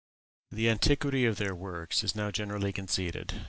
The 0.49 0.67
antiquity 0.67 1.25
of 1.25 1.37
their 1.37 1.53
works 1.53 2.03
is 2.03 2.15
now 2.15 2.31
generally 2.31 2.73
conceded. 2.73 3.35